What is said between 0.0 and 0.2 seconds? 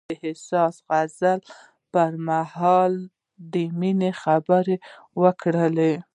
هغه د